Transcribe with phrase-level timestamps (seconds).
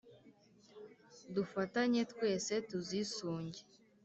[1.35, 3.59] dufatanye twese tuzisunge